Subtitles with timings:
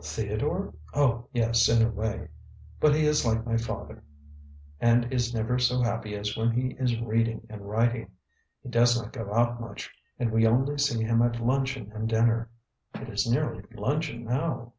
[0.00, 0.72] "Theodore?
[0.94, 2.28] Oh, yes, in a way.
[2.78, 4.04] But he is like my father,
[4.80, 8.12] and is never so happy as when he is reading and writing.
[8.62, 12.50] He does not go out much, and we only see him at luncheon and dinner.
[12.94, 14.74] It is nearly luncheon now."